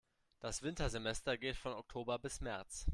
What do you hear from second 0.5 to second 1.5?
Wintersemester